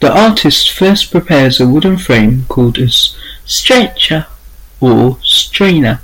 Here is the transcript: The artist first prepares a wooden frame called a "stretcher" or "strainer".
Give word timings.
The 0.00 0.10
artist 0.12 0.72
first 0.72 1.12
prepares 1.12 1.60
a 1.60 1.68
wooden 1.68 1.98
frame 1.98 2.46
called 2.48 2.78
a 2.78 2.88
"stretcher" 2.90 4.26
or 4.80 5.18
"strainer". 5.22 6.00